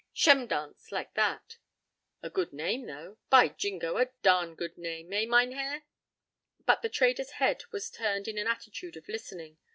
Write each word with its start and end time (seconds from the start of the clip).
'Shemdance.' 0.15 0.91
Like 0.91 1.13
that." 1.13 1.57
"A 2.23 2.31
good 2.31 2.51
name, 2.53 2.87
though. 2.87 3.19
By 3.29 3.49
jingo! 3.49 3.99
a 3.99 4.07
darn 4.23 4.55
good 4.55 4.75
name. 4.75 5.13
Eh, 5.13 5.25
Mynheer?" 5.27 5.83
But 6.65 6.81
the 6.81 6.89
trader's 6.89 7.33
head 7.33 7.61
was 7.71 7.91
turned 7.91 8.27
in 8.27 8.39
an 8.39 8.47
attitude 8.47 8.97
of 8.97 9.07
listening. 9.07 9.59